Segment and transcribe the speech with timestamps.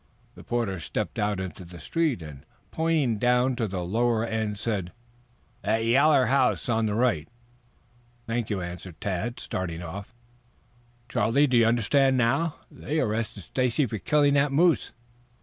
[0.33, 4.91] The porter stepped out into the street, and, pointing down to the lower end, said:
[5.61, 7.27] "That yaller house on the right."
[8.25, 10.15] "Thank you," answered Tad, starting off.
[11.07, 12.55] "Charlie, do you understand now?
[12.71, 14.91] They arrested Stacy for killing that moose.